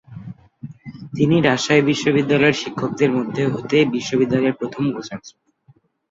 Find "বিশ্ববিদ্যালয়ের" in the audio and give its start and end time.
1.81-2.59, 3.93-4.57